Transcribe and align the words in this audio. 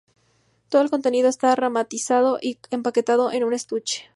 Todo 0.69 0.81
el 0.81 0.89
contenido 0.89 1.29
está 1.29 1.55
remasterizado 1.55 2.39
y 2.41 2.57
empaquetado 2.71 3.31
en 3.31 3.43
un 3.43 3.53
estuche. 3.53 4.09